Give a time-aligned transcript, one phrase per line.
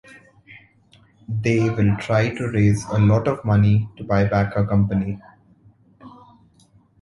[1.29, 5.19] They will to try to raise a lot of money to buy back a company.